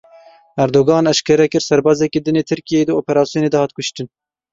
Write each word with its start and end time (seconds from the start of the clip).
Erdogan 0.63 1.09
eşkere 1.11 1.45
kir; 1.53 1.63
serbazekî 1.69 2.19
din 2.25 2.37
ê 2.41 2.43
Tirkiyeyê 2.51 2.85
di 2.87 2.93
operasyonê 3.01 3.49
de 3.51 3.57
hat 3.61 3.71
kuştin. 3.77 4.07